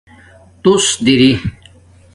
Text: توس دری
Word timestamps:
توس 0.63 0.85
دری 1.05 1.31